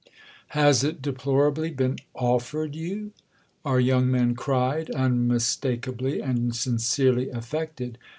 "Has 0.57 0.83
it 0.83 0.99
deplorably 0.99 1.69
been 1.69 1.99
offered 2.15 2.75
you?" 2.75 3.11
our 3.63 3.79
young 3.79 4.09
man 4.09 4.33
cried, 4.33 4.89
unmistakably 4.89 6.19
and 6.23 6.55
sincerely 6.55 7.29
affected. 7.29 7.99